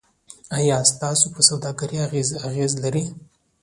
آیا 0.57 0.77
سیاست 0.91 1.27
په 1.33 1.41
سوداګرۍ 1.49 1.97
اغیز 2.49 2.71
لري؟ 2.83 3.03